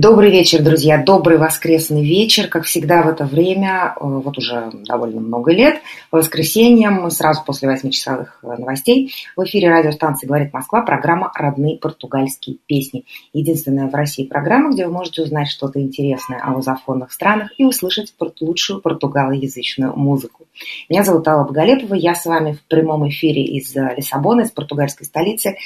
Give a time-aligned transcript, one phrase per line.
[0.00, 2.48] Добрый вечер, друзья, добрый воскресный вечер.
[2.48, 7.68] Как всегда в это время, э, вот уже довольно много лет, по воскресеньям, сразу после
[7.68, 13.04] 8-часовых э, новостей, в эфире радиостанции «Говорит Москва» программа «Родные португальские песни».
[13.34, 18.14] Единственная в России программа, где вы можете узнать что-то интересное о лузофонных странах и услышать
[18.40, 20.46] лучшую португалоязычную музыку.
[20.88, 25.04] Меня зовут Алла Боголепова, я с вами в прямом эфире из э, Лиссабона, из португальской
[25.04, 25.58] столицы.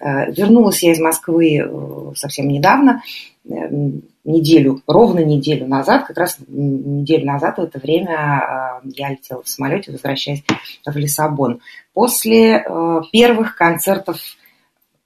[0.00, 3.02] Вернулась я из Москвы совсем недавно,
[3.44, 9.48] неделю, ровно неделю назад, как раз неделю назад в это время а, я летела в
[9.48, 10.44] самолете, возвращаясь
[10.86, 11.60] в Лиссабон.
[11.92, 14.18] После э, первых концертов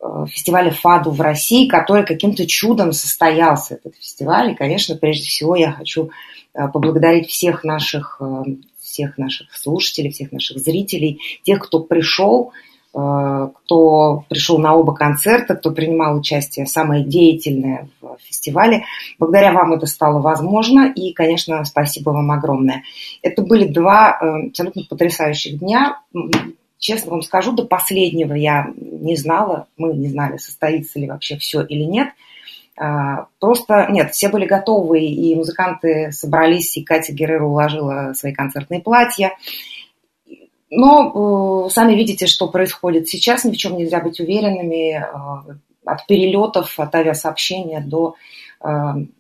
[0.01, 4.53] э, фестиваля ФАДу в России, который каким-то чудом состоялся, этот фестиваль.
[4.53, 6.11] И, конечно, прежде всего я хочу
[6.53, 8.21] э, поблагодарить всех наших,
[8.79, 15.55] всех наших слушателей, всех наших зрителей, тех, кто пришел, Э, кто пришел на оба концерта,
[15.55, 18.85] кто принимал участие, самое деятельное в фестивале.
[19.19, 22.85] Благодаря вам это стало возможно, и, конечно, спасибо вам огромное.
[23.21, 26.01] Это были два э, абсолютно потрясающих дня.
[26.79, 31.63] Честно вам скажу, до последнего я не знала, мы не знали, состоится ли вообще все
[31.63, 32.09] или нет.
[32.79, 38.81] А, просто, нет, все были готовы, и музыканты собрались, и Катя Геррера уложила свои концертные
[38.81, 39.33] платья.
[40.71, 44.99] Но э, сами видите, что происходит сейчас, ни в чем нельзя быть уверенными.
[44.99, 48.17] Э, от перелетов, от авиасообщения до,
[48.61, 48.69] э,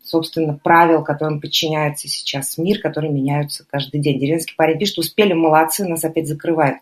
[0.02, 4.18] собственно, правил, которым подчиняется сейчас мир, которые меняются каждый день.
[4.18, 6.78] Деревенский парень пишет, успели, молодцы, нас опять закрывают.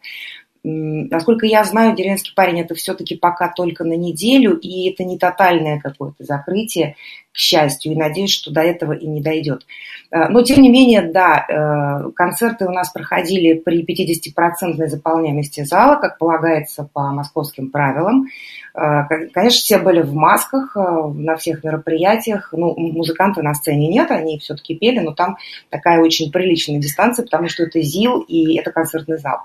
[0.67, 5.79] Насколько я знаю, деревенский парень это все-таки пока только на неделю, и это не тотальное
[5.79, 6.97] какое-то закрытие,
[7.35, 9.67] к счастью, и надеюсь, что до этого и не дойдет.
[10.15, 15.97] Э, но, тем не менее, да, э, концерты у нас проходили при 50% заполняемости зала,
[15.97, 18.29] как полагается по московским правилам.
[18.77, 22.51] Э, конечно, все были в масках на всех мероприятиях.
[22.53, 25.37] Ну, музыкантов на сцене нет, они все-таки пели, но там
[25.71, 29.39] такая очень приличная дистанция, потому что это ЗИЛ и это концертный зал.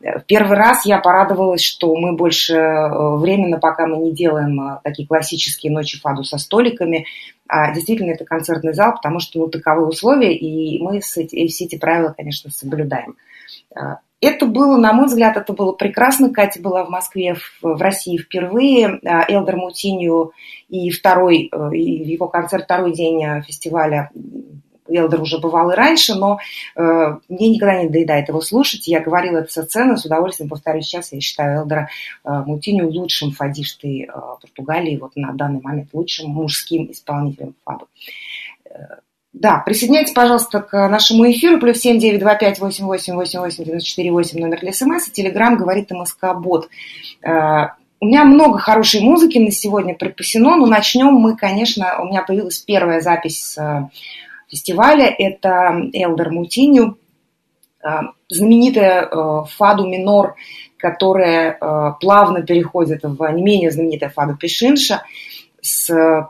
[0.00, 5.72] В первый раз я порадовалась, что мы больше временно, пока мы не делаем такие классические
[5.72, 7.06] ночи фаду со столиками,
[7.48, 12.14] а действительно это концертный зал, потому что ну, таковы условия, и мы все эти правила,
[12.16, 13.16] конечно, соблюдаем.
[13.74, 16.30] Э, это было, на мой взгляд, это было прекрасно.
[16.30, 18.98] Катя была в Москве, в, России впервые.
[19.28, 20.32] Элдер Мутинью
[20.68, 24.10] и второй, и его концерт, второй день фестиваля
[24.88, 26.38] Элдер уже бывал и раньше, но
[26.76, 28.86] э, мне никогда не доедает его слушать.
[28.86, 31.12] Я говорила это со сцены, с удовольствием повторю сейчас.
[31.12, 31.88] Я считаю Элдера
[32.24, 37.88] э, Мутиню лучшим фадиштой э, Португалии, вот на данный момент лучшим мужским исполнителем фаду.
[38.64, 38.96] Э,
[39.32, 41.60] да, присоединяйтесь, пожалуйста, к нашему эфиру.
[41.60, 45.08] Плюс семь девять два пять восемь восемь восемь восемь девяносто четыре восемь номер для СМС.
[45.08, 46.68] И Телеграм говорит МСК Бот.
[47.22, 47.66] Э,
[47.98, 52.58] у меня много хорошей музыки на сегодня припасено, но начнем мы, конечно, у меня появилась
[52.58, 53.88] первая запись с э,
[54.48, 55.06] фестиваля.
[55.06, 56.98] Это Элдер Мутинью,
[57.82, 60.34] а, знаменитая а, фаду минор,
[60.76, 65.02] которая а, плавно переходит в не менее знаменитая фаду Пешинша
[65.60, 66.28] с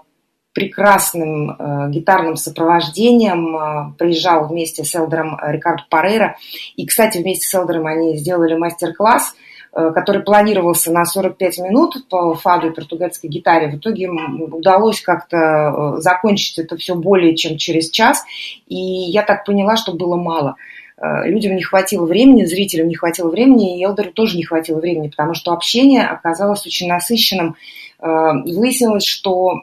[0.52, 3.94] прекрасным э, гитарным сопровождением.
[3.98, 6.38] Приезжал вместе с Элдером Рикардо Парейра.
[6.76, 9.55] И, кстати, вместе с Элдером они сделали мастер-класс– Э,
[9.92, 16.00] который планировался на 45 минут по фаду и португальской гитаре, в итоге удалось как-то э,
[16.00, 18.24] закончить это все более чем через час.
[18.68, 20.56] И я так поняла, что было мало.
[20.96, 25.08] Э, людям не хватило времени, зрителям не хватило времени, и Элдеру тоже не хватило времени,
[25.08, 27.56] потому что общение оказалось очень насыщенным.
[27.98, 29.62] Э, выяснилось, что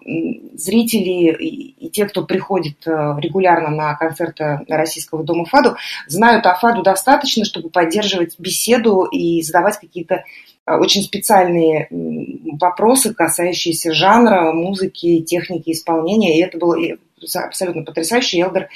[0.54, 1.32] зрители
[1.80, 5.76] и те, кто приходит э, регулярно на концерты Российского дома ФАДу,
[6.08, 10.24] знают о ФАДу достаточно, чтобы поддерживать беседу и задавать какие-то
[10.66, 16.40] очень специальные вопросы, касающиеся жанра, музыки, техники исполнения.
[16.40, 16.78] И это было
[17.36, 18.40] абсолютно потрясающе.
[18.40, 18.70] Элдер,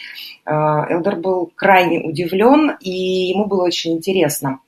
[0.45, 4.59] э, Элдер был крайне удивлен, и ему было очень интересно.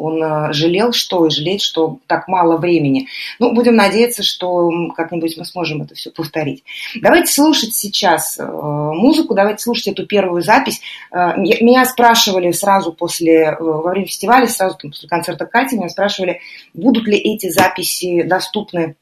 [0.00, 3.08] Он э, жалел, что и жалеет, что так мало времени.
[3.38, 6.64] Ну, будем надеяться, что как-нибудь мы сможем это все повторить.
[7.00, 10.80] Давайте слушать сейчас э, музыку, давайте слушать эту первую запись.
[11.12, 16.40] Меня спрашивали сразу после, во время фестиваля, сразу после концерта Кати, меня спрашивали,
[16.74, 18.96] будут ли эти записи доступны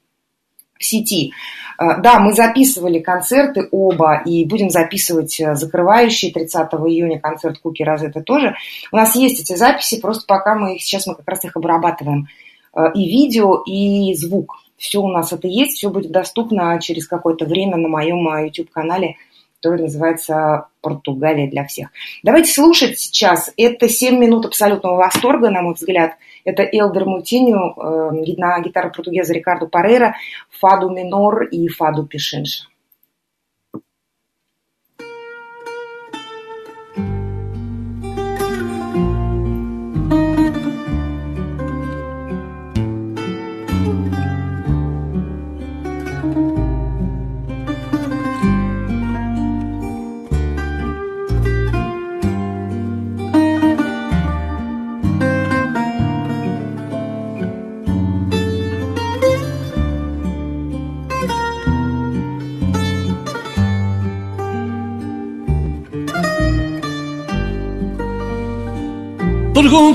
[0.78, 1.32] сети.
[1.78, 7.82] Э, да, мы записывали концерты оба и будем записывать э, закрывающий 30 июня концерт Куки
[7.82, 8.54] Розетта тоже.
[8.92, 12.28] У нас есть эти записи, просто пока мы их, сейчас мы как раз их обрабатываем.
[12.75, 14.56] Э, и видео, и звук.
[14.76, 19.16] Все у нас это есть, все будет доступно через какое-то время на моем YouTube-канале
[19.60, 21.90] который называется «Португалия для всех».
[22.22, 23.52] Давайте слушать сейчас.
[23.56, 26.12] Это 7 минут абсолютного восторга, на мой взгляд.
[26.48, 30.14] Это Элдер Мутиню э, на гитару португеза Рикардо Парейра,
[30.58, 32.64] фаду минор и фаду пишинша.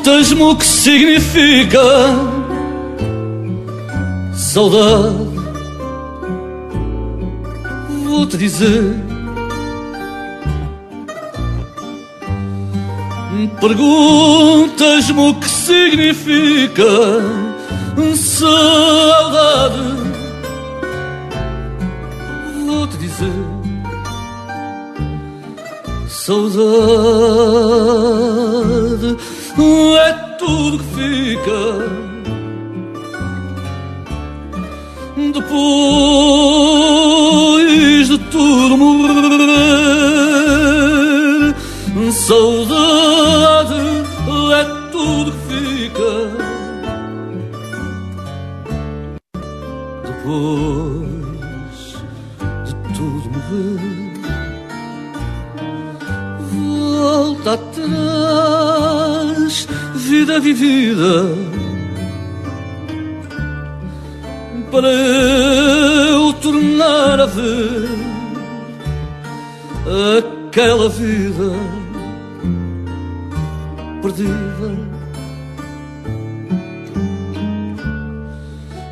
[0.05, 1.79] O que significa
[4.33, 5.15] saudade.
[8.03, 8.95] Vou-te dizer.
[13.61, 16.83] Perguntas-me o que significa
[18.15, 19.81] saudade.
[22.65, 23.31] Vou-te dizer.
[26.09, 26.73] Saudade
[29.61, 31.61] é tudo que fica
[35.31, 35.67] depois
[38.07, 39.13] de tudo morrer.
[42.11, 43.02] Saudade
[60.33, 61.35] vida vivida,
[64.71, 67.89] para eu tornar a ver
[70.47, 71.53] aquela vida
[74.01, 74.94] perdida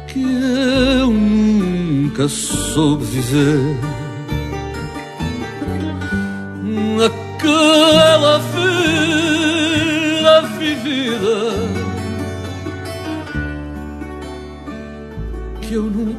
[0.07, 3.77] que eu nunca soube viver.
[7.03, 8.20] Aquela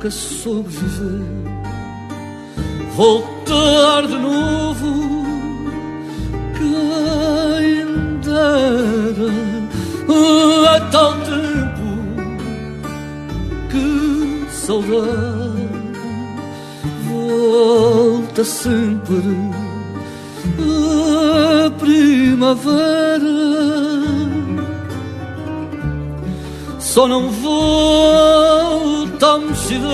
[0.03, 1.23] nunca soube viver.
[2.97, 5.25] Voltar de novo,
[6.57, 7.87] quem
[8.21, 9.33] dera
[10.75, 11.89] a tal tempo
[13.71, 15.63] que saudade
[17.09, 19.37] volta sempre
[20.59, 23.33] a primavera.
[26.81, 28.72] Só não volta
[29.25, 29.93] a mocidade,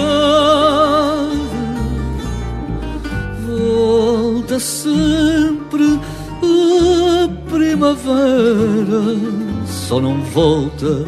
[3.46, 6.00] volta sempre
[6.42, 9.02] a primavera.
[9.66, 11.06] Só não volta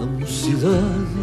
[0.00, 1.16] a mocidade.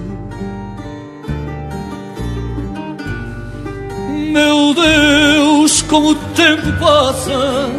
[4.31, 7.69] Meu Deus, como o tempo passa.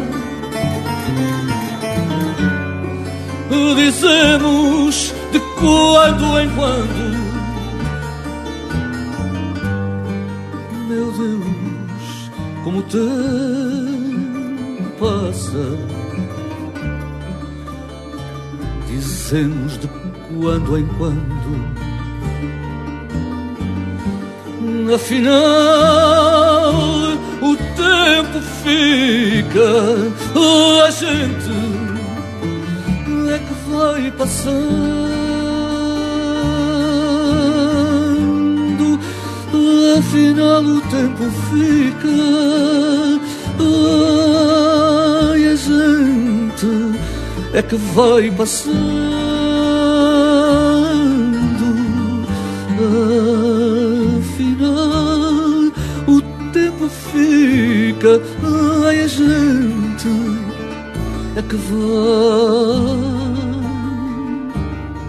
[3.75, 5.14] Dizemos
[5.65, 7.03] quando em quando.
[10.87, 12.29] Meu Deus,
[12.63, 13.03] como o tempo
[14.99, 15.65] passa.
[18.87, 21.85] Dizemos de quando em quando.
[24.93, 26.73] Afinal,
[27.41, 29.69] o tempo fica,
[30.85, 31.55] a gente
[33.31, 35.14] é que vai passando.
[39.97, 42.09] Afinal, o tempo fica,
[45.31, 46.99] ai, a gente
[47.53, 48.75] é que vai passando.
[54.19, 55.71] Afinal,
[56.07, 56.21] o
[56.51, 58.21] tempo fica,
[58.85, 60.09] ai, a gente
[61.37, 62.95] é que vai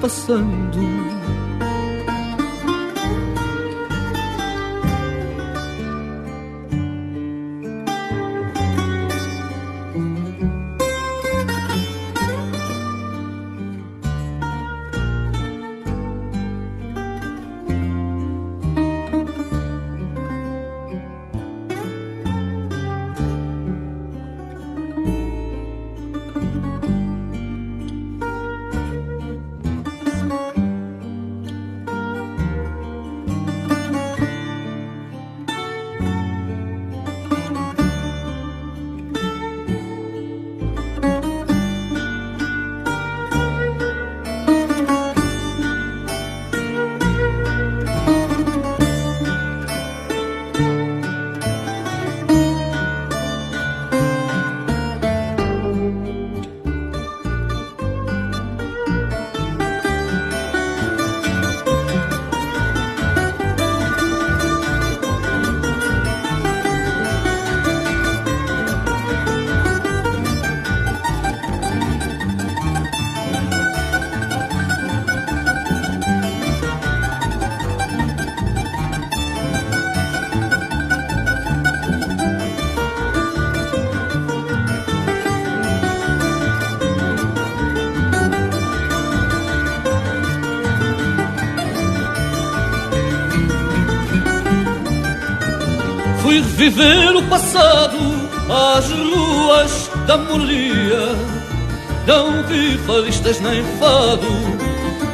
[0.01, 0.79] passando.
[96.57, 97.99] Viver o passado
[98.49, 101.15] às ruas da molia.
[102.07, 104.27] Não vi faristas nem fado,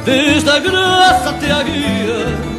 [0.05, 2.53] desde a graça até a guia.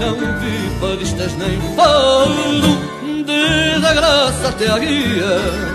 [0.00, 5.73] Não vi faristas nem fado, desde a graça até a guia.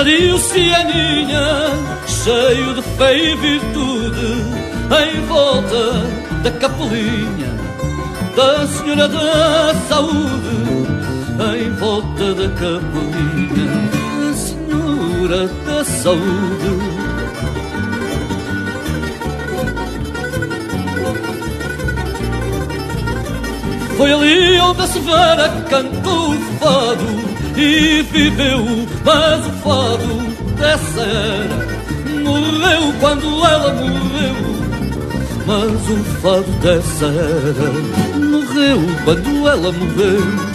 [0.00, 1.46] Casario Cianinha,
[2.06, 4.44] cheio de fé e virtude,
[5.04, 5.92] em volta
[6.42, 7.54] da capelinha
[8.34, 10.56] da Senhora da Saúde,
[11.58, 13.66] em volta da capelinha
[14.16, 17.00] da Senhora da Saúde.
[23.98, 28.64] Foi ali onde a Severa cantou o fado e viveu,
[29.04, 31.70] mas o fado dessa era
[32.22, 34.36] morreu quando ela morreu.
[35.46, 37.72] Mas o fado dessa era
[38.18, 40.49] morreu quando ela morreu.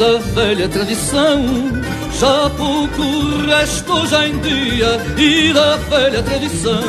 [0.00, 1.44] Da velha tradição.
[2.18, 3.02] Já pouco
[3.46, 6.82] resto hoje em dia e da velha tradição.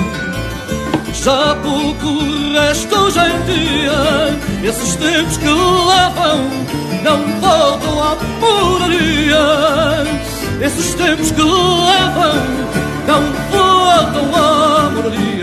[1.12, 2.20] Já pouco
[2.53, 6.39] resto hoje em dia, esses tempos que levam
[7.03, 9.44] não voltam à moraria.
[10.65, 12.36] Esses tempos que levam
[13.08, 15.40] não voltam à moraria.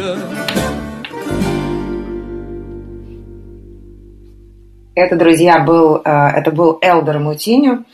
[4.98, 7.84] Это, друзья, был, э, это был Элдер Мутиню.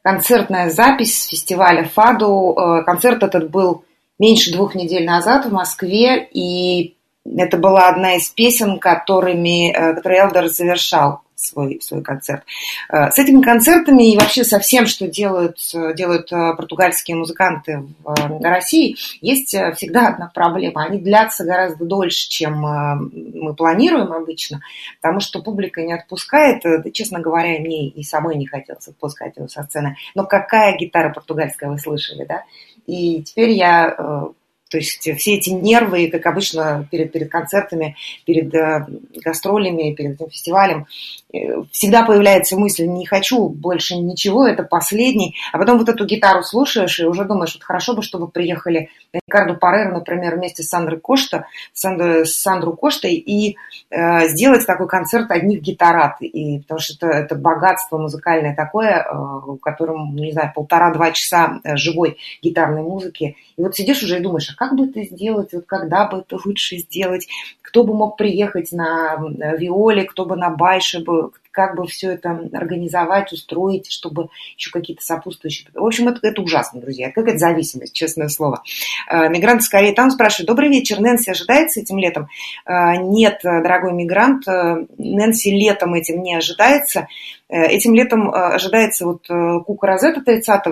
[0.00, 2.56] Концертная запись фестиваля Фаду.
[2.56, 3.84] Э, концерт этот был
[4.18, 6.96] меньше двух недель назад в Москве, и
[7.36, 12.42] это была одна из песен, которыми, э, которые Элдер завершал свой, свой концерт.
[12.90, 15.58] Э, с этими концертами и вообще со всем, что делают,
[15.94, 20.84] делают э, португальские музыканты в э, России, есть всегда одна проблема.
[20.84, 24.60] Они длятся гораздо дольше, чем мы планируем обычно,
[25.00, 26.62] потому что публика не отпускает.
[26.92, 29.96] Честно говоря, мне и самой не хотелось отпускать его со сцены.
[30.14, 32.42] Но какая гитара португальская вы слышали, да?
[32.86, 34.32] И теперь я
[34.68, 38.86] то есть все эти нервы, как обычно перед, перед концертами, перед э,
[39.24, 40.86] гастролями, перед этим фестивалем,
[41.32, 45.36] э, всегда появляется мысль, не хочу больше ничего, это последний.
[45.52, 49.54] А потом вот эту гитару слушаешь и уже думаешь, вот хорошо бы, чтобы приехали Рикардо
[49.54, 53.56] Пареро, например, вместе с Сандрой Кошта, с Сандру Коштой и
[53.90, 56.20] э, сделать такой концерт одних гитарат.
[56.20, 61.60] И, потому что это, это богатство музыкальное такое, э, в котором, не знаю, полтора-два часа
[61.62, 63.36] э, живой гитарной музыки.
[63.56, 66.78] И вот сидишь уже и думаешь, как бы это сделать, вот когда бы это лучше
[66.78, 67.28] сделать,
[67.62, 69.16] кто бы мог приехать на
[69.58, 75.02] виоле, кто бы на байше бы, как бы все это организовать, устроить, чтобы еще какие-то
[75.02, 75.68] сопутствующие...
[75.74, 77.06] В общем, это, это ужасно, друзья.
[77.06, 78.62] Это какая-то зависимость, честное слово.
[79.10, 80.48] Э, мигрант скорее там спрашивает.
[80.48, 81.00] Добрый вечер.
[81.00, 82.28] Нэнси ожидается этим летом?
[82.66, 87.08] Э, нет, дорогой мигрант, э, Нэнси летом этим не ожидается.
[87.48, 89.26] Этим летом ожидается вот
[89.64, 90.62] Кука Розетта 30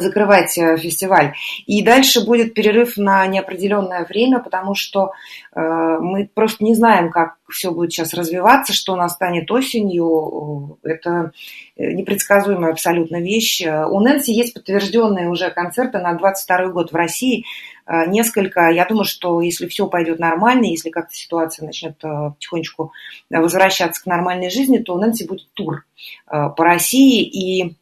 [0.00, 1.34] закрывать э, фестиваль.
[1.66, 5.12] И дальше будет перерыв на неопределенное время, потому что
[5.54, 10.78] э, мы просто не знаем, как все будет сейчас развиваться, что настанет осенью.
[10.82, 11.32] Это
[11.76, 13.62] непредсказуемая абсолютно вещь.
[13.62, 17.44] У Нэнси есть подтвержденные уже концерты на 22 год в России.
[17.86, 18.70] Э, несколько.
[18.70, 22.92] Я думаю, что если все пойдет нормально, если как-то ситуация начнет э, потихонечку
[23.28, 25.84] возвращаться к нормальной жизни, то у Нэнси будет тур
[26.26, 27.22] по России.
[27.22, 27.76] И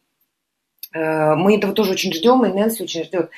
[0.93, 3.29] мы этого тоже очень ждем, и Нэнси очень ждет.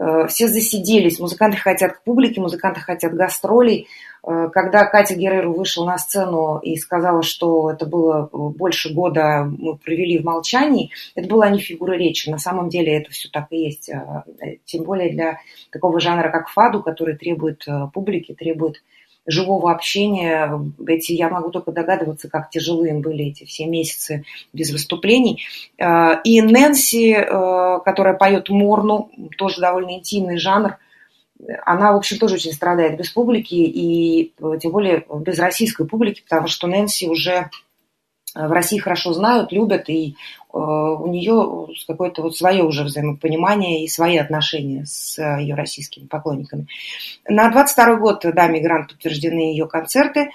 [0.00, 3.86] Э, все засиделись, музыканты хотят к публике, музыканты хотят гастролей.
[4.26, 9.76] Э, когда Катя Герреру вышла на сцену и сказала, что это было больше года мы
[9.76, 12.30] провели в молчании, это была не фигура речи.
[12.30, 13.90] На самом деле это все так и есть.
[14.64, 15.38] Тем более для
[15.70, 18.82] такого жанра, как фаду, который требует публики, требует
[19.26, 20.60] живого общения.
[20.86, 25.42] Эти, я могу только догадываться, как тяжелые были эти все месяцы без выступлений.
[25.78, 30.76] Э, и Нэнси, э, которая поет Морну, тоже довольно интимный жанр,
[31.64, 36.48] она, в общем, тоже очень страдает без публики, и тем более без российской публики, потому
[36.48, 37.48] что Нэнси уже
[38.34, 40.16] в России хорошо знают, любят, и
[40.52, 46.66] у нее какое-то вот свое уже взаимопонимание и свои отношения с ее российскими поклонниками.
[47.28, 50.30] На 22 год, да, «Мигрант» подтверждены ее концерты.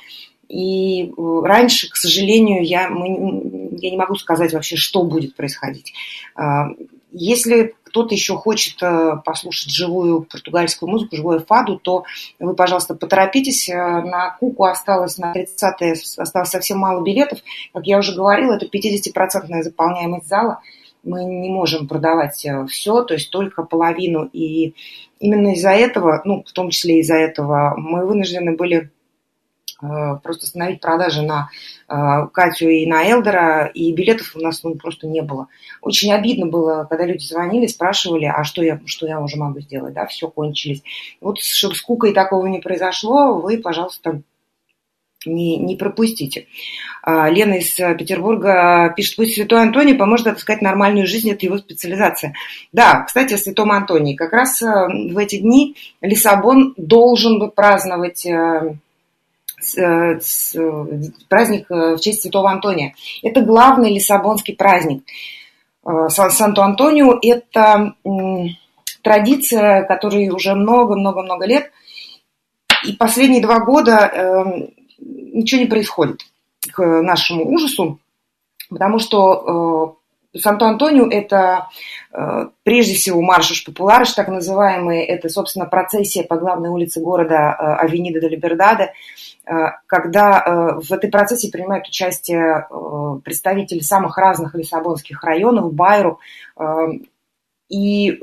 [0.47, 5.93] И раньше, к сожалению, я, мы, я не могу сказать вообще, что будет происходить.
[6.35, 6.67] А,
[7.11, 12.03] если кто-то еще хочет э, послушать живую португальскую музыку, живую фаду, то
[12.39, 13.69] вы, пожалуйста, поторопитесь.
[13.69, 17.39] Э, на Куку осталось на 30-е, осталось совсем мало билетов.
[17.73, 20.59] Как я уже говорила, это 50% заполняемость зала.
[21.03, 24.29] Мы не можем продавать э, все, то есть только половину.
[24.33, 24.73] И
[25.21, 28.94] именно из-за этого, ну, в том числе из-за этого, мы вынуждены были Э,
[29.79, 31.49] просто остановить продажи на
[31.87, 35.47] э, Катю и на Элдера, и билетов у нас ну, просто не было.
[35.81, 39.93] Очень обидно было, когда люди звонили, спрашивали, а что я, что я уже могу сделать,
[39.93, 40.81] да, все кончились.
[41.21, 44.21] Вот, чтобы с Кукой такого не произошло, вы, пожалуйста,
[45.25, 46.47] не, не пропустите.
[47.01, 52.33] А, Лена из Петербурга пишет, пусть Святой Антоний поможет отыскать нормальную жизнь, это его специализация.
[52.71, 54.15] Да, кстати, о Святом Антонии.
[54.15, 58.75] Как раз э, в эти дни Лиссабон должен бы праздновать Э,
[61.29, 62.93] праздник э, в честь Святого Антония.
[63.23, 65.03] Это главный лиссабонский праздник.
[65.85, 67.95] Э, Санто-Антонио– это
[69.01, 71.71] традиция, которой уже много-много-много лет.
[72.85, 76.21] И последние два года ничего не происходит
[76.71, 77.99] к нашему ужасу,
[78.69, 79.97] потому что
[80.35, 81.67] Санто-Антонио– это
[82.63, 88.29] прежде всего марш популярыш, так называемый, это, собственно, процессия по главной улице города Авенида де
[88.29, 89.34] Либердаде, Э,
[89.87, 96.19] когда э, в этой процессе принимают участие э, представители самых разных лиссабонских районов, Байру,
[97.69, 98.21] и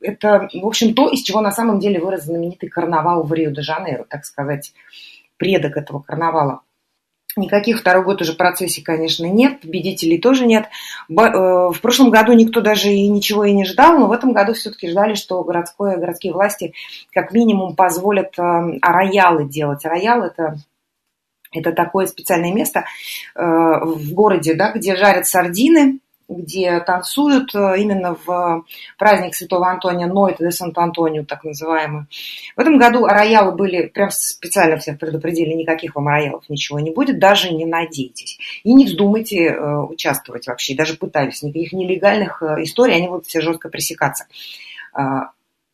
[0.00, 4.24] это, в общем, то, из чего на самом деле вырос знаменитый карнавал в Рио-де-Жанейро, так
[4.24, 4.72] сказать,
[5.36, 6.62] предок этого карнавала.
[7.38, 10.66] Никаких второй год уже процессий, конечно, нет, победителей тоже нет.
[11.08, 14.54] Э, в прошлом году никто даже и ничего и не ждал, но в этом году
[14.54, 16.74] все-таки ждали, что городское, городские власти
[17.12, 18.42] как минимум позволят э,
[18.82, 19.84] роялы делать.
[19.84, 20.56] Роял– это
[21.50, 22.84] это такое специальное место
[23.34, 28.64] э, в городе, да, где жарят сардины, где танцуют э, именно в
[28.98, 32.04] праздник Святого Антония, Нойта де Санто-Антонио, так называемый.
[32.54, 37.18] В этом году роялы были, прям специально всех предупредили, никаких вам роялов ничего не будет,
[37.18, 38.38] даже не надейтесь.
[38.62, 41.42] И не вздумайте э, участвовать вообще, даже пытались.
[41.42, 44.26] Никаких нелегальных э, историй, они будут все жестко пресекаться.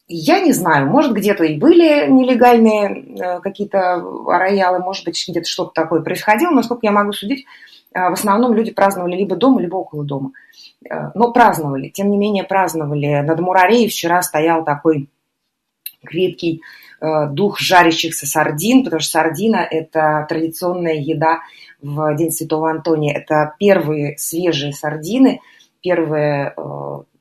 [0.06, 6.02] Я не знаю, может, где-то и были нелегальные какие-то роялы, может быть, где-то что-то такое
[6.02, 7.46] происходило, но, сколько я могу судить,
[7.94, 10.32] в основном люди праздновали либо дома, либо около дома.
[10.88, 13.20] Э, но праздновали, тем не менее праздновали.
[13.20, 15.08] Над Мурареей вчера стоял такой
[16.04, 16.62] крепкий
[17.00, 21.40] э, дух жарящихся сардин, потому что сардина– это традиционная еда
[21.80, 23.14] в День Святого Антония.
[23.14, 25.40] Это первые свежие сардины,
[25.80, 26.54] первые,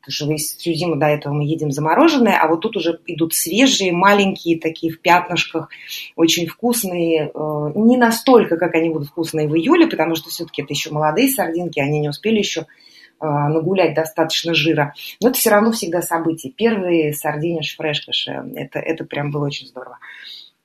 [0.08, 3.34] э, что весь, всю зиму до этого мы едим замороженные, а вот тут уже идут
[3.34, 5.70] свежие, маленькие, такие в пятнышках,
[6.16, 7.32] очень вкусные.
[7.76, 11.80] Не настолько, как они будут вкусные в июле, потому что все-таки это еще молодые сардинки,
[11.80, 12.66] они не успели еще
[13.20, 14.94] а, нагулять достаточно жира.
[15.22, 16.52] Но это все равно всегда событие.
[16.52, 19.98] Первые сардиниш фрешкаш, это, это прям было очень здорово.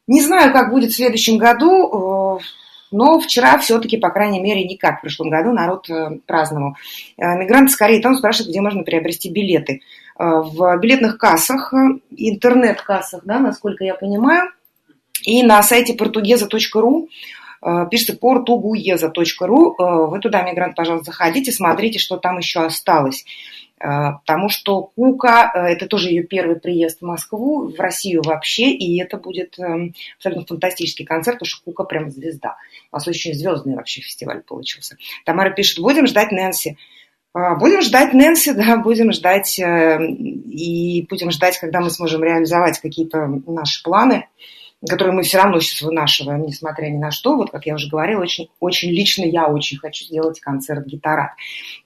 [0.09, 2.43] Не знаю, как будет в следующем году, э,
[2.91, 6.77] но вчера все-таки, по крайней мере, не как в прошлом году народ э, праздновал.
[7.17, 9.83] Э, мигранты скорее там спрашивают, где можно приобрести билеты.
[10.17, 11.73] В билетных кассах,
[12.11, 14.51] интернет-кассах, да, насколько я понимаю,
[15.23, 17.07] и на сайте portuguesa.ru
[17.63, 19.75] Э, пишется portuguesa.ru.
[19.79, 23.25] Э, вы туда, мигрант, пожалуйста, заходите, смотрите, что там еще осталось.
[23.81, 29.01] Э, потому что Кука, это тоже ее первый приезд в Москву, в Россию вообще, и
[29.01, 29.59] это будет
[30.17, 32.57] абсолютно фантастический концерт, потому что Кука прям звезда.
[32.93, 34.97] У нас очень звездный вообще фестиваль получился.
[35.25, 36.77] Тамара пишет, будем ждать Нэнси.
[37.35, 43.83] Будем ждать Нэнси, да, будем ждать и будем ждать, когда мы сможем реализовать какие-то наши
[43.83, 44.27] планы
[44.87, 47.37] которые мы все равно сейчас вынашиваем, несмотря ни на что.
[47.37, 51.33] Вот, как я уже говорила, очень, очень лично я очень хочу сделать концерт гитарат.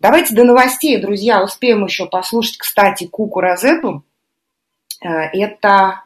[0.01, 4.05] Давайте до новостей, друзья, успеем еще послушать, кстати, Куку Розету.
[5.03, 6.03] Э, это...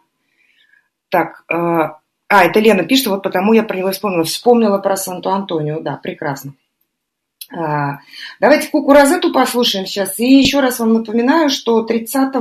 [1.09, 4.25] Так, э, а, это Лена пишет, вот потому я про него вспомнила.
[4.25, 6.55] Вспомнила про Санту-Антонио, да, прекрасно.
[7.53, 7.99] Э,
[8.41, 10.19] давайте Куку Розету послушаем сейчас.
[10.19, 12.33] И еще раз вам напоминаю, что 30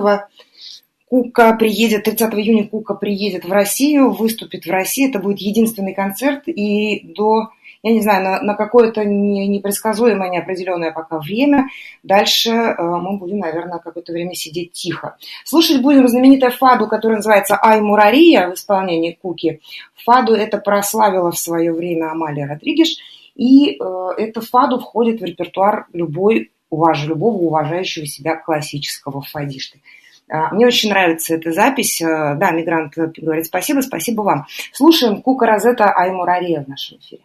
[1.16, 5.10] Кука приедет, 30 июня Кука приедет в Россию, выступит в России.
[5.10, 6.46] Это будет единственный концерт.
[6.46, 7.52] И до
[7.84, 11.70] я не знаю, на, на какое-то непредсказуемое, неопределенное пока время.
[12.04, 15.16] Дальше э, мы будем, наверное, какое-то время сидеть тихо.
[15.46, 19.62] Слушать будем знаменитую фаду, которая называется «Ай Мурария» в исполнении Куки.
[20.04, 22.98] Фаду это прославила в свое время Амалия Родригеш.
[23.36, 29.80] И э, эта фаду входит в репертуар любой, уваж, любого уважающего себя классического фадишты.
[30.30, 32.02] А, мне очень нравится эта запись.
[32.02, 34.48] Э, да, мигрант говорит спасибо, спасибо вам.
[34.74, 37.24] Слушаем Кука Розета Аймурария в нашем эфире.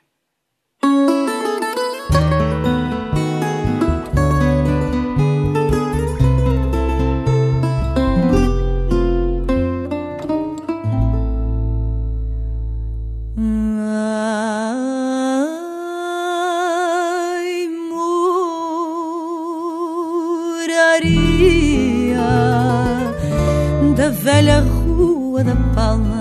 [24.23, 26.21] Velha rua da Palma,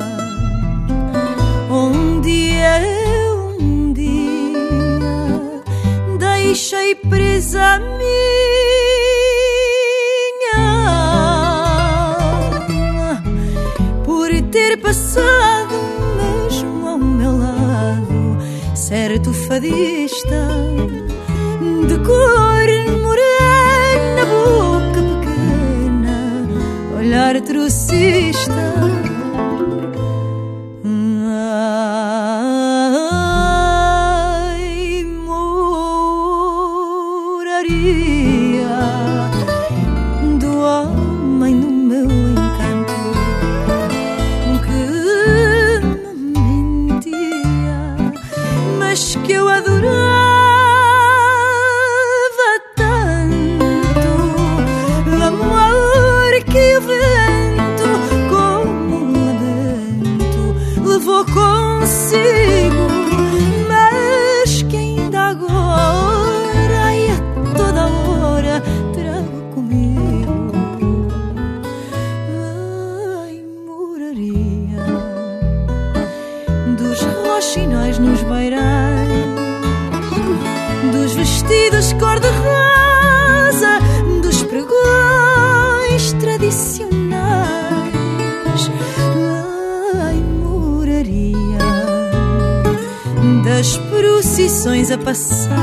[1.69, 5.61] onde eu um dia
[6.17, 7.99] deixei presa a minha
[14.05, 15.75] por ter passado
[16.15, 18.37] mesmo ao meu lado,
[18.75, 20.47] certo fadista
[21.85, 22.48] de cor
[27.29, 28.38] Artrucis
[81.01, 83.79] dos vestidos cor-de-rosa,
[84.21, 86.79] dos pregões tradicionais.
[90.03, 91.57] Ai, moraria
[93.45, 95.55] das procissões a passar,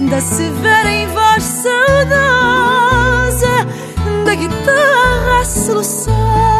[0.00, 2.06] da severa em voz saudosa,
[4.24, 6.53] da guitarra a soluçar.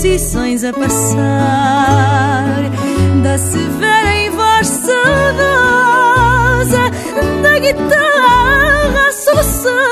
[0.00, 1.20] Procissões a passar,
[3.22, 4.90] da severa em voz saudosa,
[7.42, 9.90] da guitarra a soluçar.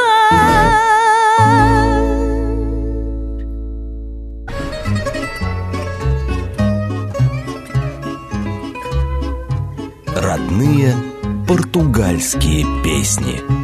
[10.16, 10.96] Родные
[11.46, 13.57] португальские песни.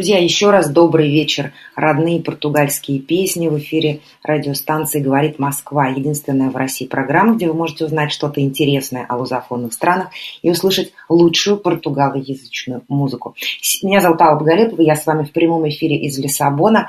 [0.00, 1.52] Друзья, еще раз добрый вечер.
[1.76, 5.88] Родные португальские песни в эфире радиостанции «Говорит Москва».
[5.88, 10.08] Единственная в России программа, где вы можете узнать что-то интересное о лузофонных странах
[10.40, 13.34] и услышать лучшую португалоязычную музыку.
[13.82, 16.88] Меня зовут Алла Боголепова, я с вами в прямом эфире из Лиссабона.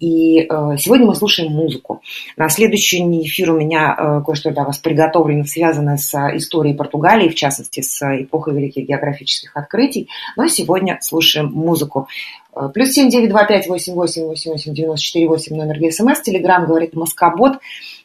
[0.00, 0.46] И э,
[0.78, 2.02] сегодня мы слушаем музыку.
[2.36, 7.28] На следующий эфир у меня э, кое-что для вас приготовлено, связанное с э, историей Португалии,
[7.28, 10.08] в частности, с эпохой великих географических открытий.
[10.36, 12.06] Но сегодня слушаем музыку.
[12.54, 15.90] Э, плюс семь девять два пять восемь восемь восемь восемь девяносто четыре восемь номер для
[15.90, 16.20] СМС.
[16.20, 17.58] Телеграмм говорит Москобот.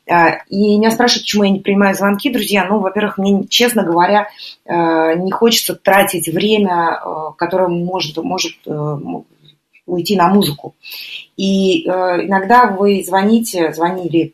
[0.07, 2.65] Э, и меня спрашивают, почему я не принимаю звонки, друзья.
[2.65, 4.29] Ну, во-первых, мне, честно говоря,
[4.65, 6.99] не хочется тратить время,
[7.37, 8.55] которое может, может
[9.85, 10.75] уйти на музыку.
[11.37, 11.91] И э,
[12.25, 14.33] иногда вы звоните, звонили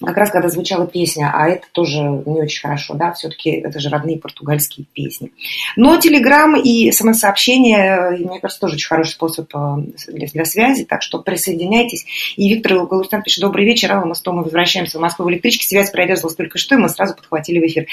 [0.00, 3.90] как раз когда звучала песня, а это тоже не очень хорошо, да, все-таки это же
[3.90, 5.30] родные португальские песни.
[5.76, 9.76] Но Телеграм и смс-сообщения, мне кажется, тоже очень хороший способ э,
[10.08, 12.06] для, для связи, так что присоединяйтесь.
[12.36, 15.64] И Виктор Галустян пишет, добрый вечер, а мы с Томой возвращаемся в Москву в электричке,
[15.66, 17.86] связь прорезалась только что, и мы сразу подхватили в эфир.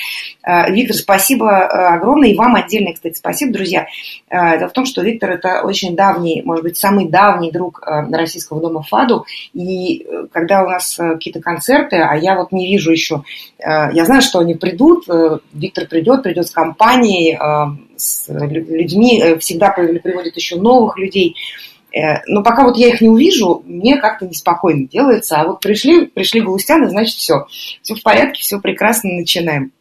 [0.44, 3.88] Э, Виктор, спасибо э, огромное, и вам отдельное, кстати, спасибо, друзья.
[4.32, 8.82] Дело в том, что Виктор это очень давний, может быть, самый давний друг российского дома
[8.82, 13.24] ФАДу, и когда у нас какие-то концерты, а я вот не вижу еще.
[13.60, 19.38] Э, я знаю, что они придут, э, Виктор придет, придет с компанией, э, с людьми,
[19.40, 21.36] всегда приводит еще новых людей.
[22.28, 25.36] Но пока вот я их не увижу, мне как-то неспокойно делается.
[25.36, 27.48] А вот пришли, пришли галустяны, значит, все.
[27.82, 29.74] Все в порядке, все прекрасно, начинаем.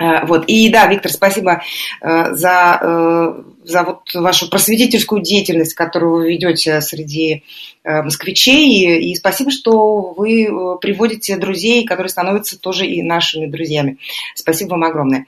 [0.00, 0.44] Э, вот.
[0.46, 1.62] И да, Виктор, спасибо
[2.00, 3.34] э, за,
[3.64, 7.44] за вот вашу просветительскую деятельность, которую вы ведете среди
[7.84, 9.00] москвичей.
[9.00, 13.98] И спасибо, что вы приводите друзей, которые становятся тоже и нашими друзьями.
[14.34, 15.26] Спасибо вам огромное.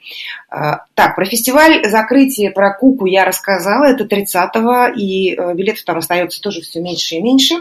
[0.49, 3.85] Так, про фестиваль закрытие, про Куку я рассказала.
[3.85, 7.55] Это 30-го, и билетов там остается тоже все меньше и меньше.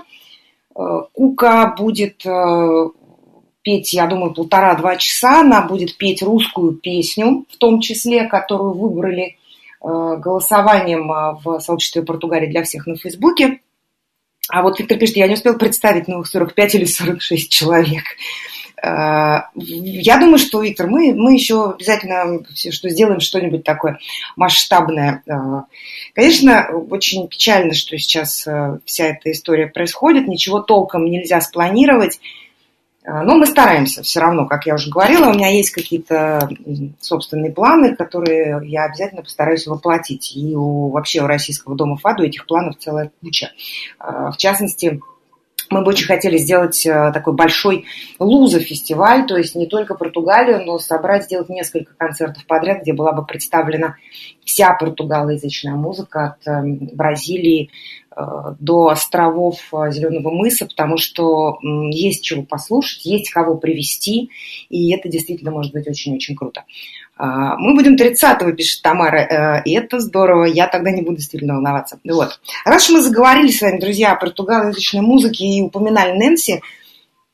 [0.75, 2.25] Кука будет
[3.63, 5.41] петь, я думаю, полтора-два часа.
[5.41, 9.37] Она будет петь русскую песню, в том числе, которую выбрали э,
[9.81, 13.61] голосованием э, в сообществе Португалии для всех на Фейсбуке.
[14.49, 18.05] А вот Виктор пишет, я не успел представить новых 45 или 46 человек.
[18.83, 23.99] Э, я думаю, что, Виктор, мы, мы еще обязательно что сделаем что-нибудь такое
[24.37, 25.23] масштабное.
[26.15, 28.47] Конечно, очень печально, что сейчас
[28.85, 30.27] вся эта история происходит.
[30.27, 32.19] Ничего толком нельзя спланировать.
[33.05, 36.49] А, но мы стараемся все равно, как я уже говорила, у меня есть какие-то
[37.01, 40.37] собственные планы, которые я обязательно постараюсь воплотить.
[40.37, 43.51] И у, вообще у Российского дома ФАДу этих планов целая куча.
[43.99, 45.01] А, в частности,
[45.71, 47.87] мы бы очень хотели сделать а, такой большой
[48.21, 53.27] луза-фестиваль, то есть не только Португалию, но собрать, сделать несколько концертов подряд, где была бы
[53.27, 53.97] представлена
[54.45, 58.02] вся португалоязычная музыка от Бразилии Э,
[58.61, 61.59] до островов э, Зеленого мыса, потому что
[61.91, 64.31] есть чего послушать, есть кого привести,
[64.69, 66.65] и это действительно может быть очень-очень круто.
[67.17, 71.55] А, мы будем 30-го, пишет Тамара, э, и это здорово, я тогда не буду сильно
[71.55, 71.99] волноваться.
[72.05, 72.41] Вот.
[72.65, 76.63] Раз мы заговорили с вами, друзья, о португалоязычной музыке и упоминали Нэнси,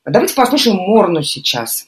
[0.05, 1.87] давайте послушаем Морну сейчас.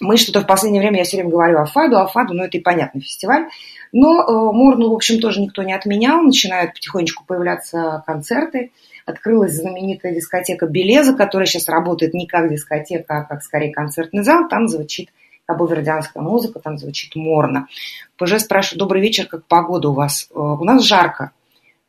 [0.00, 2.58] Мы что-то в последнее время, я все время говорю о Фаду, о Фаду, но это
[2.58, 3.46] и понятный фестиваль.
[3.98, 6.20] Но э, Морну, в общем, тоже никто не отменял.
[6.20, 8.72] Начинают потихонечку появляться концерты.
[9.06, 14.50] Открылась знаменитая дискотека Белеза, которая сейчас работает не как дискотека, а как скорее концертный зал.
[14.50, 15.08] Там звучит
[15.46, 17.68] кабовердианская музыка, там звучит Морна.
[18.18, 20.28] ПЖ спрашивает, добрый вечер, как погода у вас?
[20.30, 21.30] Э, у нас жарко.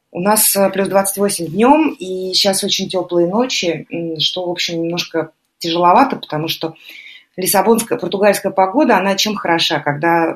[0.10, 3.86] У нас э, плюс 28 днем, и сейчас очень теплые ночи,
[4.20, 6.74] что, в общем, немножко тяжеловато, потому что
[7.36, 10.34] лиссабонская, португальская погода, она чем хороша, когда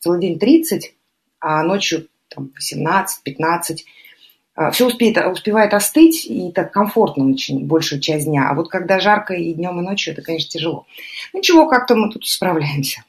[0.00, 0.94] целый день 30,
[1.40, 3.84] а ночью там, 18, 15.
[4.72, 8.48] Все успеет, успевает остыть, и так комфортно очень большую часть дня.
[8.50, 10.86] А вот когда жарко и днем, и ночью, это, конечно, тяжело.
[11.32, 13.02] Ничего, как-то мы тут справляемся.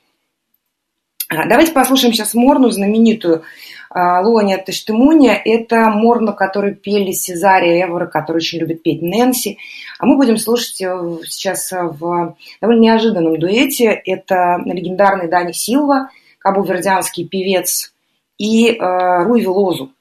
[1.28, 3.44] А, давайте послушаем сейчас Морну, знаменитую
[3.90, 5.34] а, Луания Тештемуния.
[5.34, 9.58] Это Морна, который пели Сезария Эвора, который очень любит петь Нэнси.
[10.00, 13.88] А мы будем слушать э, сейчас в довольно неожиданном дуэте.
[13.88, 17.94] Это легендарный Дани Силва– кабувердианский певец,
[18.38, 19.94] и э, Руй Велозу.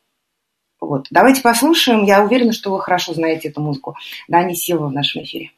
[0.81, 1.07] Вот.
[1.11, 2.05] Давайте послушаем.
[2.05, 3.97] Я уверена, что вы хорошо знаете эту музыку.
[4.29, 5.51] Дани Силва в нашем эфире.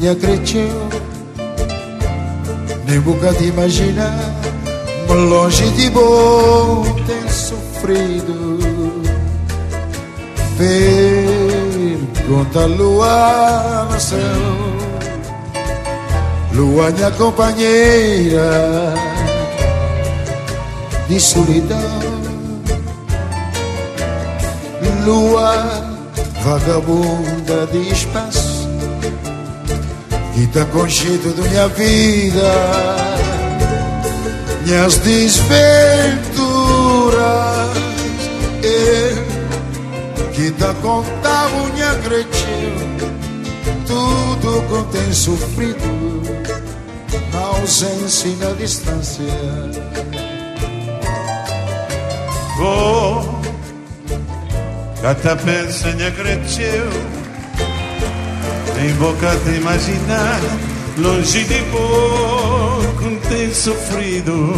[0.00, 0.88] E acreditou
[2.84, 4.12] Nem bocado imagina
[5.08, 8.58] Mas longe de bom tem sofrido.
[12.26, 14.18] Pergunta a lua no céu
[16.52, 18.92] Lua minha companheira
[21.08, 21.78] De solidão.
[25.04, 25.85] Lua
[26.46, 28.68] vagabunda de espaço
[30.32, 32.52] que tá com jeito da minha vida,
[34.64, 35.56] minhas desventuras,
[38.62, 39.26] eu
[40.32, 42.96] que tá contando minha cretinho,
[43.84, 46.22] tudo com tem sofrido,
[47.32, 49.24] na ausência e na distância.
[52.56, 53.35] Vou
[55.14, 56.90] Pensenha cresceu
[58.82, 60.40] Em boca de imaginar
[60.98, 64.54] Longe de pouco tem sofrido.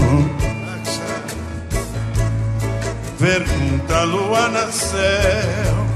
[3.18, 5.88] Pergunta a lua nasceu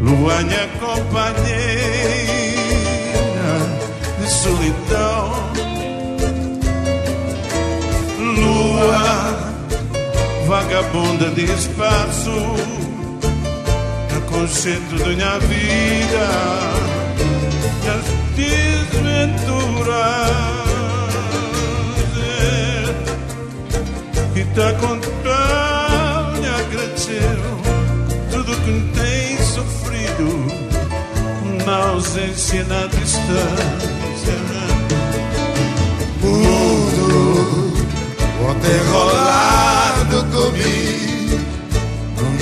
[0.00, 2.30] Lua minha companheira
[4.18, 5.50] de solidão.
[8.18, 9.39] Lua
[10.50, 12.32] vagabunda de espaço
[14.28, 16.26] conceito da minha vida
[17.88, 18.90] as desventuras.
[24.34, 27.42] Que tá contando e agradeceu
[28.32, 30.28] tudo que tem sofrido
[31.64, 33.99] na ausência na distância
[38.50, 41.00] ontem rolado comigo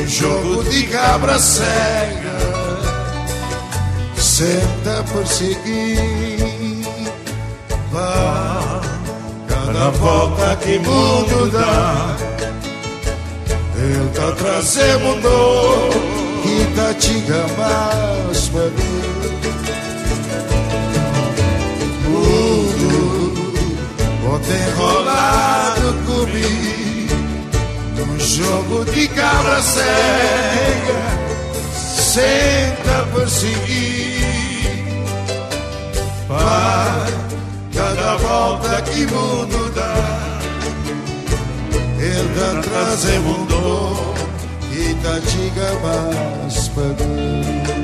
[0.06, 2.38] jogo de cabra cega.
[4.16, 6.86] Senta perseguir
[7.90, 8.80] Vá
[9.48, 12.16] Cada volta que mundo dá
[14.14, 15.90] tá trazendo dor
[16.42, 17.24] Que tá te
[17.58, 18.48] mais
[24.30, 26.78] Ontem rolado comigo
[28.18, 31.18] jogo de cabra cega
[31.82, 34.18] senta perseguir
[36.28, 37.06] para
[37.74, 40.28] cada volta que mundo dá
[42.38, 44.14] dá trazer mundo
[44.72, 47.77] e tá diga mais para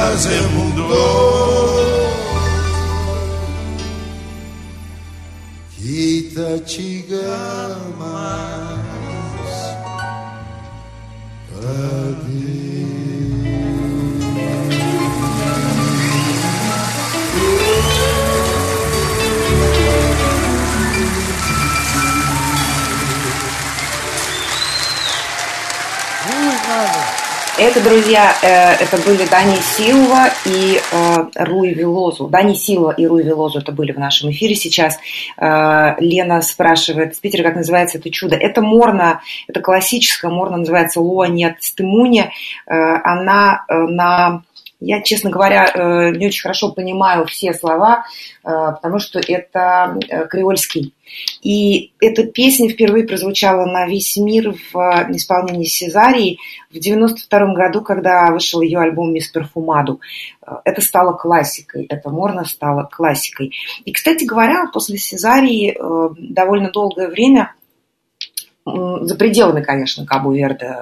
[0.00, 1.49] Fazer mundo.
[27.62, 32.26] Это, друзья, э, это были Дани Силва и э, Руи Велозу.
[32.26, 34.96] Дани Силва и Руи Велозу это были в нашем эфире сейчас.
[35.36, 38.34] Э, Лена спрашивает, с Питера, как называется это чудо?
[38.34, 42.32] Это Морна, это классическая Морна, называется Луа нет стымуни.
[42.66, 44.42] Она на
[44.80, 48.06] я, честно говоря, э, не очень хорошо понимаю все слова,
[48.42, 50.94] э, потому что это э, креольский.
[51.42, 56.38] И эта песня впервые прозвучала на весь мир в исполнении Сезарии
[56.70, 60.00] в 92 году, когда вышел ее альбом «Мисс Перфумаду».
[60.64, 63.52] Это стало классикой, это Морна стало классикой.
[63.84, 65.76] И, кстати говоря, после Сезарии
[66.32, 67.54] довольно долгое время,
[68.64, 70.76] за пределами, конечно, Кабу-Верде,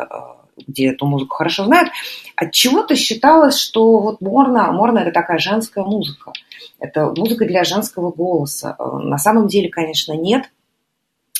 [0.66, 1.90] где эту музыку хорошо знают,
[2.36, 6.32] от чего-то считалось, что вот Морна, Морна это такая женская музыка.
[6.78, 8.76] Это музыка для женского голоса.
[8.78, 10.50] Э, на самом деле, конечно, нет.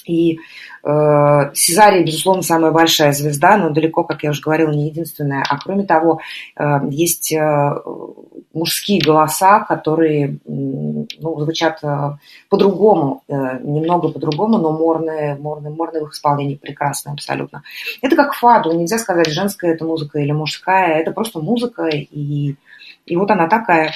[0.09, 0.41] И
[0.85, 5.45] э, Сезарий, безусловно, самая большая звезда, но далеко, как я уже говорила, не единственная.
[5.49, 6.21] А кроме того,
[6.57, 7.75] э, есть э,
[8.55, 12.17] мужские голоса, которые ну, звучат э,
[12.49, 17.63] по-другому, э, немного по-другому, но морные, морные, морные в их исполнении прекрасные абсолютно.
[18.01, 22.57] Это как фаду, нельзя сказать, женская это музыка или мужская, это просто музыка, и,
[23.05, 23.93] и вот она такая.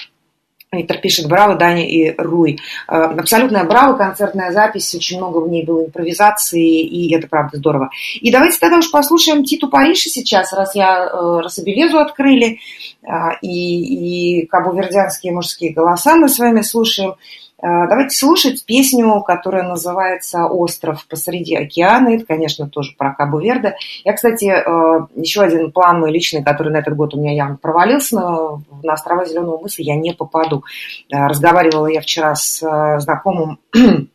[0.75, 2.59] Виктор пишет «Браво, Даня и Руй».
[2.89, 7.91] Э, Абсолютная браво, концертная запись, очень много в ней было импровизации, и это правда здорово.
[8.14, 12.59] И давайте тогда уж послушаем Титу Париша сейчас, раз я э, Рособелезу открыли,
[13.03, 13.07] э,
[13.43, 17.16] и, и кабувердянские мужские голоса мы с вами слушаем.
[17.63, 22.09] Э, давайте слушать песню, которая называется «Остров посреди океана».
[22.09, 23.77] Это, конечно, тоже про Кабу-Верде.
[24.05, 27.57] Я, кстати, э, еще один план мой личный, который на этот год у меня явно
[27.57, 30.65] провалился, но на острова Зеленого мыса я не попаду.
[31.13, 33.61] Э, разговаривала я вчера с знакомым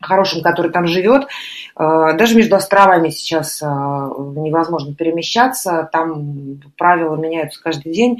[0.00, 1.26] хорошим, который там живет.
[1.76, 8.18] Даже между островами сейчас невозможно перемещаться, там правила меняются каждый день.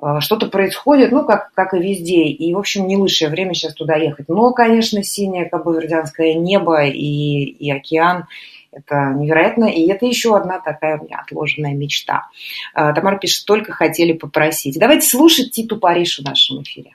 [0.00, 2.24] А, что-то происходит, ну, как, как и везде.
[2.24, 4.28] И, в общем, не лучшее время сейчас туда ехать.
[4.28, 8.24] Но, конечно, синее кабовердянское небо и, и океан–
[8.72, 9.64] это невероятно.
[9.64, 12.28] И это еще одна такая у меня отложенная мечта.
[12.74, 14.78] А, Тамара пишет, только хотели попросить.
[14.78, 16.94] Давайте слушать Титу Париж в нашем эфире.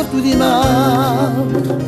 [0.00, 1.78] certo de nada.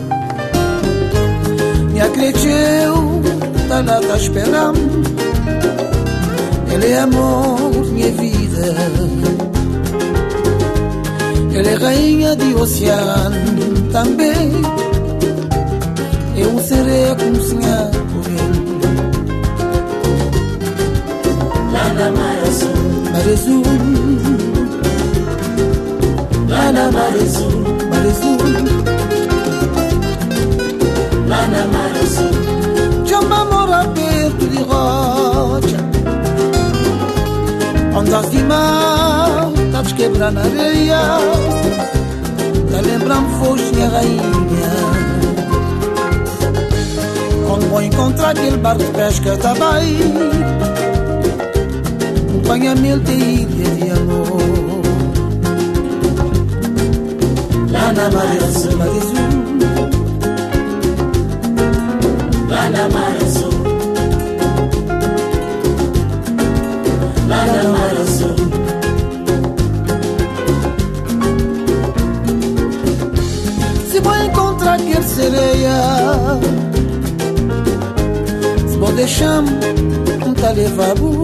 [1.93, 2.49] Neanche
[2.85, 3.23] eu
[3.69, 5.03] tá nada esperando.
[6.71, 8.75] Ele é amor, minha vida.
[11.55, 14.53] Ele é rainha de oceano também.
[16.37, 18.63] Eu serei a senhor por ele.
[21.73, 22.71] Lana Marezu.
[23.13, 23.63] Marezu.
[26.49, 27.72] Lana Marezu.
[28.13, 29.83] Azul Lá na Mar
[30.71, 35.81] Azul Mar Azul Lá na Mar Azul Chama mora perto de rocha
[37.97, 41.01] Ondas de mar Tá quebrar na areia
[42.71, 44.73] Tá lembrando foste minha rainha
[47.47, 49.99] Quando vou encontrar aquele barco de pesca tá bem
[52.29, 54.62] Acompanha-me de ilha de amor
[57.73, 59.25] Lana mara suma dizu
[62.51, 63.49] Lana mara su
[67.31, 68.31] Lana mara su
[73.91, 75.79] Se vou encontrar quer sereia
[78.69, 79.41] Se vou deixar
[80.27, 81.23] um talevabu,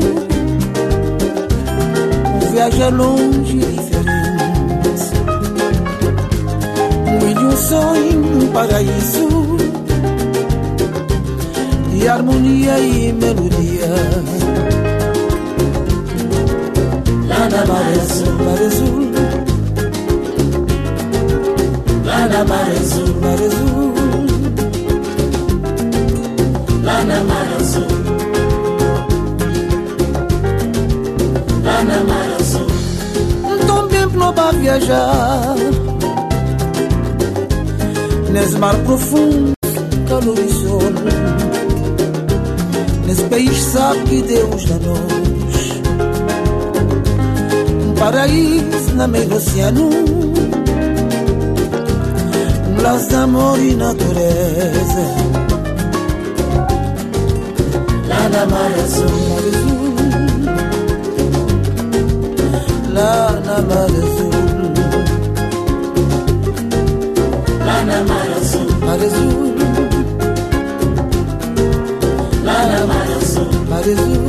[2.34, 3.47] Um viajar longe
[7.38, 9.28] Milho, um sonho, um paraíso
[11.90, 13.86] De harmonia e melodia
[17.28, 19.12] Lá na Mar Azul Mar azul,
[22.04, 23.94] Lá na Mar Azul mar azul.
[26.82, 27.86] Lá na Mar Azul.
[31.62, 32.66] Lá na Mar Azul.
[33.60, 35.77] Então bem para viajar
[38.38, 39.52] Nesse mar profundo,
[40.08, 40.80] calor e sol
[43.04, 45.72] Nesse país sabe que Deus dá-nos
[47.84, 49.90] Um paraíso na meio do oceano
[52.68, 55.02] Um laço de amor e natureza
[58.06, 59.96] Lá na Mar azul
[62.94, 64.37] Lá na mar azul
[73.68, 74.27] Parezu.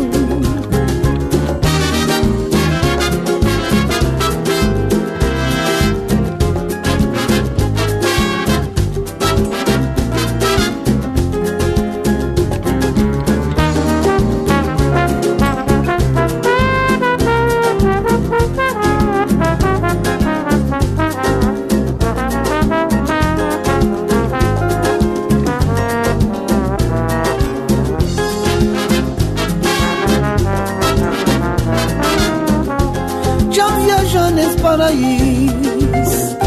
[34.31, 36.37] Nesse paraíso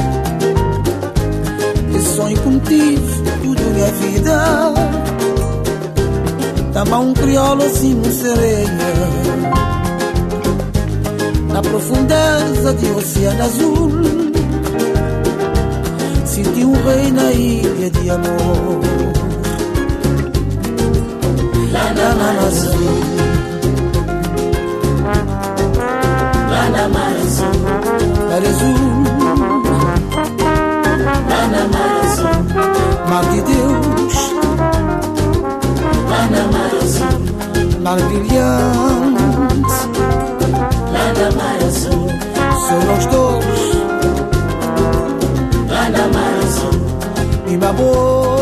[1.94, 3.12] E sonho contigo
[3.42, 4.74] tudo minha vida
[6.72, 8.66] Tama um crioulo assim um sereia
[11.52, 13.90] Na profundeza de oceano azul
[16.24, 18.80] Senti um rei na ilha de amor
[21.72, 23.21] Lá na Lá na
[26.72, 27.48] Mana Marazu,
[28.30, 28.70] Marazu,
[31.28, 32.30] Mana Marazu,
[33.10, 34.16] Mar de Deus,
[36.10, 37.08] Mana Marazu,
[37.84, 39.24] Mar brilhante,
[40.94, 41.96] Mana Marazu,
[42.66, 43.62] somos dois,
[45.68, 46.70] Mana Marazu,
[47.48, 48.41] e Mabor.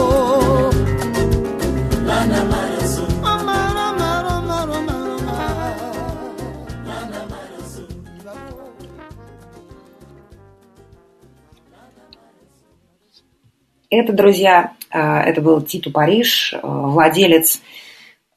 [14.01, 17.61] Это, друзья, э, это был Титу Париж, э, владелец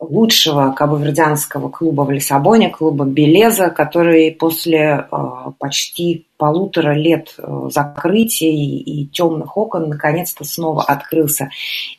[0.10, 5.18] лучшего кабовердянского клуба в Лиссабоне, клуба Белеза, который после э,
[5.60, 11.50] почти полутора лет э, закрытия и, темных окон наконец-то снова открылся.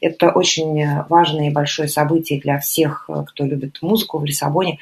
[0.00, 4.78] Это очень важное и большое событие для всех, э, кто любит музыку в Лиссабоне.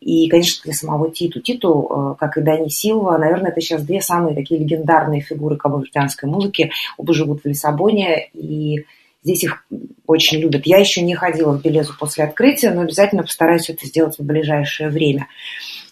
[0.00, 1.40] И, конечно, для самого Титу.
[1.40, 6.72] Титу, как и Дани Силва, наверное, это сейчас две самые такие легендарные фигуры кабовердянской музыки.
[6.96, 8.84] Оба живут в Лиссабоне, и
[9.22, 9.64] Здесь их
[10.06, 10.62] очень любят.
[10.66, 14.90] Я еще не ходила в Белезу после открытия, но обязательно постараюсь это сделать в ближайшее
[14.90, 15.28] время.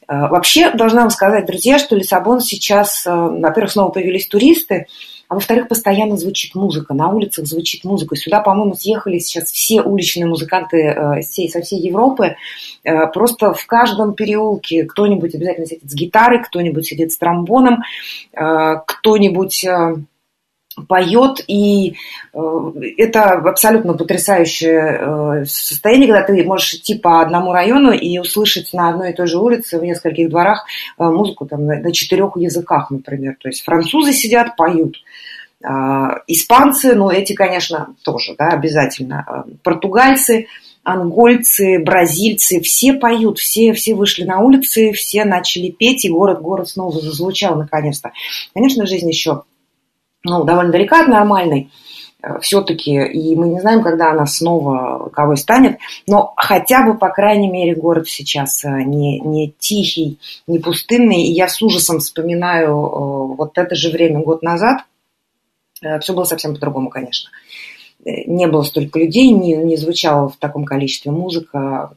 [0.09, 4.87] Э, Вообще, должна вам сказать, друзья, что Лиссабон сейчас, э, во-первых, снова появились туристы,
[5.29, 8.17] а во-вторых, постоянно звучит музыка, на улицах звучит музыка.
[8.17, 12.35] Сюда, по-моему, съехали сейчас все уличные музыканты э, со всей Европы.
[12.83, 17.85] Э, Просто в каждом переулке кто-нибудь обязательно сидит с гитарой, кто-нибудь сидит с тромбоном,
[18.33, 19.65] кто-нибудь
[20.87, 21.97] поет, и
[22.33, 28.73] э, это абсолютно потрясающее э, состояние, когда ты можешь идти по одному району и услышать
[28.73, 30.67] на одной и той же улице в нескольких дворах
[30.99, 33.37] э, музыку там, на, четырех языках, например.
[33.41, 34.97] То есть французы сидят, поют,
[35.63, 40.47] а, испанцы, ну эти, конечно, тоже, да, обязательно, А, португальцы,
[40.83, 46.69] ангольцы, бразильцы, все поют, все, все вышли на улицы, все начали петь, и город, город
[46.69, 48.13] снова зазвучал наконец-то.
[48.55, 49.43] Конечно, жизнь еще
[50.25, 51.71] ну, довольно далека от нормальной
[52.41, 57.49] все-таки, и мы не знаем, когда она снова кого станет, но хотя бы, по крайней
[57.49, 63.35] мере, город сейчас э, не, не тихий, не пустынный, и я с ужасом вспоминаю э,
[63.37, 64.85] вот это же время год назад,
[66.01, 67.31] все было совсем по-другому, конечно.
[68.05, 71.93] Э, Не было столько людей, не, не звучала в таком количестве музыка.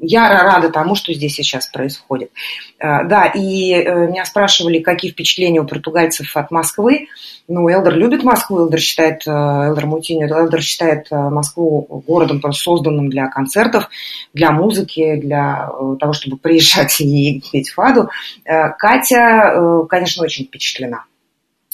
[0.00, 2.30] Я рада тому, что здесь сейчас происходит.
[2.78, 7.08] Э, Да, и э, меня спрашивали, какие впечатления у португальцев от Москвы.
[7.48, 13.28] Ну, Элдер любит Москву, Элдер считает, э, Элдер Мутини, Элдер считает Москву городом, созданным для
[13.28, 13.88] концертов,
[14.34, 18.08] для музыки, для того, чтобы приезжать и петь фаду.
[18.44, 21.04] Катя, конечно, очень впечатлена.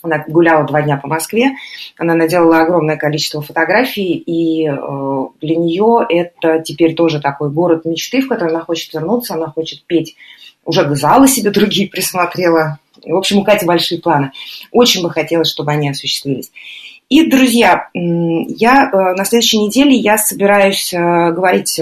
[0.05, 1.53] Она гуляла два дня по Москве,
[1.97, 8.21] она наделала огромное количество фотографий, и э, для нее это теперь тоже такой город мечты,
[8.21, 10.17] в который она хочет вернуться, она хочет петь.
[10.65, 12.79] Уже залы себе другие присмотрела.
[13.05, 14.33] В общем, у Кати большие планы.
[14.71, 16.51] Очень бы хотелось, чтобы они осуществились.
[17.09, 21.81] И, друзья, я э, на следующей неделе я собираюсь э, говорить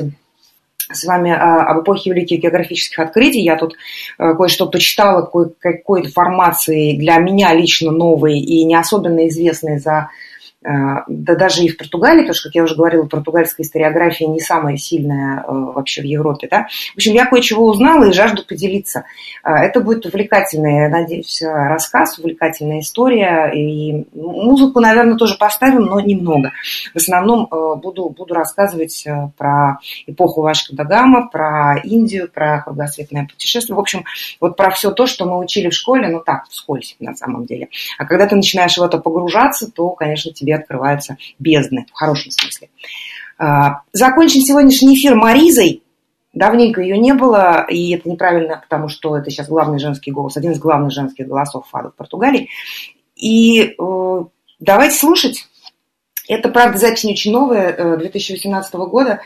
[0.92, 3.40] с вами а, об эпохе великих географических открытий.
[3.40, 3.74] Я тут
[4.18, 10.10] э, кое-что почитала, кое- какой информации для меня лично новой и не особенно известной за
[10.64, 14.76] да даже и в Португалии, потому что, как я уже говорила, португальская историография не самая
[14.76, 16.48] сильная э, вообще в Европе.
[16.50, 16.66] Да?
[16.94, 19.04] В общем, я кое-чего узнала и жажду поделиться.
[19.44, 23.50] Э, Это будет увлекательный, я надеюсь, э, рассказ, увлекательная история.
[23.54, 26.52] И музыку, наверное, тоже поставим, но немного.
[26.92, 32.62] В основном э, буду, буду рассказывать э, про эпоху Вашка да Гама, про Индию, про
[32.62, 33.76] кругосветное путешествие.
[33.76, 34.04] В общем,
[34.40, 37.68] вот про все то, что мы учили в школе, ну так, вскользь на самом деле.
[37.98, 42.70] А когда ты начинаешь в это погружаться, то, конечно, тебе открываются бездны, в хорошем смысле.
[43.38, 45.82] А, Закончим сегодняшний эфир Маризой.
[46.32, 50.52] Давненько ее не было, и это неправильно, потому что это сейчас главный женский голос, один
[50.52, 52.48] из главных женских голосов фада в Португалии.
[53.16, 54.24] И э,
[54.58, 55.46] давайте слушать.
[56.28, 59.20] Это, правда, запись не очень новая, э, 2018 года,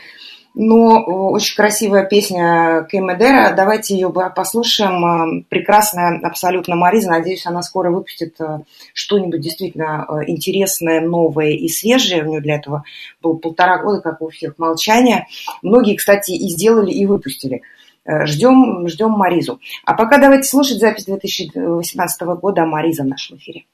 [0.53, 3.53] но э, очень красивая песня Кей Медера.
[3.55, 5.41] Давайте ее послушаем.
[5.41, 7.09] Э, Прекрасная абсолютно Мариза.
[7.09, 8.59] Надеюсь, она скоро выпустит э,
[8.93, 12.23] что-нибудь действительно э, интересное, новое и свежее.
[12.23, 12.83] У нее для этого
[13.21, 15.27] было полтора года, как у всех, молчания.
[15.61, 17.61] Многие, кстати, и сделали, и выпустили.
[18.05, 19.59] Ждем, ждем Маризу.
[19.83, 23.65] А пока давайте слушать запись 2018 года Мариза в нашем эфире.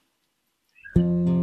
[0.95, 1.42] que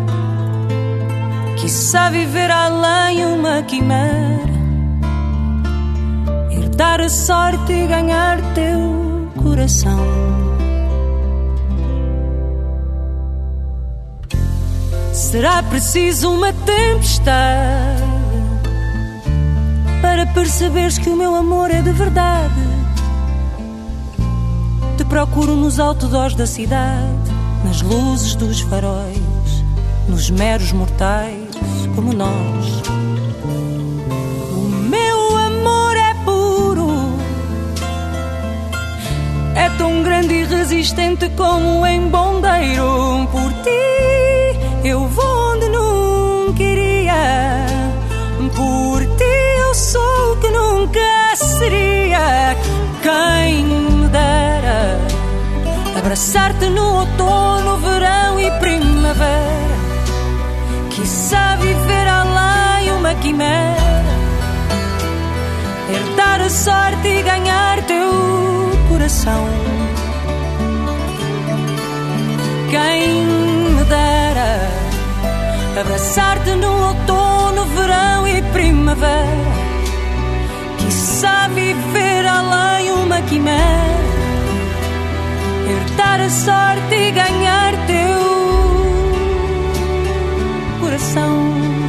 [1.61, 4.49] Quiçá viver além uma quimera,
[6.49, 9.99] herdar a sorte e ganhar teu coração.
[15.13, 18.01] Será preciso uma tempestade
[20.01, 22.55] para perceberes que o meu amor é de verdade.
[24.97, 27.31] Te procuro nos outdoors da cidade,
[27.63, 29.63] nas luzes dos faróis,
[30.09, 31.40] nos meros mortais
[31.95, 32.81] como nós.
[34.51, 36.89] O meu amor é puro,
[39.55, 43.27] é tão grande e resistente como em bondeiro.
[43.31, 47.65] Por ti eu vou onde nunca iria,
[48.55, 52.55] por ti eu sou o que nunca seria.
[53.01, 54.99] Quem me dera
[55.97, 59.60] abraçar-te no outono, verão e primavera.
[61.01, 64.15] Quiçá viver além uma quimera,
[65.89, 68.11] herdar a sorte e ganhar teu
[68.87, 69.47] coração.
[72.69, 74.59] Quem me dera
[75.81, 79.51] abraçar-te no outono, verão e primavera.
[80.77, 84.05] Quiçá viver além uma quimera,
[85.67, 88.30] herdar a sorte e ganhar teu
[90.91, 91.80] coração.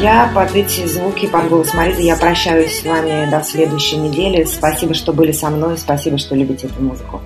[0.00, 4.44] Друзья, под эти звуки, под голос Маризы я прощаюсь с вами до следующей недели.
[4.44, 7.20] Спасибо, что были со мной, спасибо, что любите эту музыку.